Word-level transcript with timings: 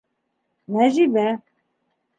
Нәжибә. 0.77 1.27